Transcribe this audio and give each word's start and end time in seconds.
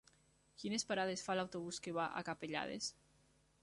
Quines 0.61 0.85
parades 0.93 1.23
fa 1.29 1.37
l'autobús 1.39 1.81
que 1.87 1.97
va 2.01 2.09
a 2.23 2.27
Capellades? 2.31 2.93